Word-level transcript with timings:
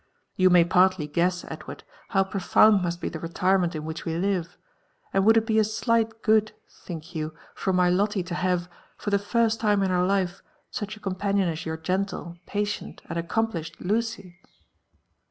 You 0.35 0.49
may 0.49 0.63
partly 0.65 1.05
guess, 1.05 1.45
Edward, 1.47 1.83
how 2.09 2.23
profound 2.23 2.81
must 2.81 2.99
be 2.99 3.07
the 3.07 3.19
retirement 3.19 3.75
in 3.75 3.85
which 3.85 4.03
weHve; 4.03 4.55
and 5.13 5.23
would 5.27 5.37
it 5.37 5.45
be 5.45 5.59
a 5.59 5.63
slight 5.63 6.23
good, 6.23 6.53
think 6.83 7.13
you, 7.13 7.35
for 7.53 7.71
my 7.71 7.87
Lolte 7.91 8.25
to 8.25 8.33
have, 8.33 8.67
for 8.97 9.11
the 9.11 9.19
first 9.19 9.59
time 9.59 9.83
in 9.83 9.91
her 9.91 10.03
life, 10.03 10.41
such 10.71 10.97
a 10.97 10.99
companion 10.99 11.47
as 11.47 11.67
your 11.67 11.77
gentle, 11.77 12.35
patient, 12.47 13.03
and 13.11 13.19
ac* 13.19 13.27
complisbedLucy?" 13.27 14.37